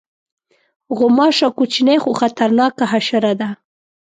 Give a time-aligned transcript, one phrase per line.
[0.97, 3.49] غوماشه کوچنۍ خو خطرناکه حشره ده.